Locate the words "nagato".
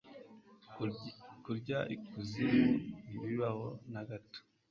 3.91-4.39